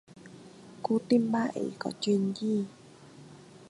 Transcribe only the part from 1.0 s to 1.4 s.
tìm bà